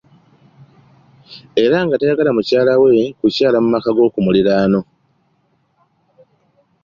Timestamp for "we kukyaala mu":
2.81-3.69